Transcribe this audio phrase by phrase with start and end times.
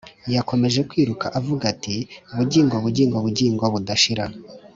[0.35, 1.95] Yakomeje kwiruka, avuga ati:
[2.37, 4.25] “Bugingo, bugingo, bugingo budashira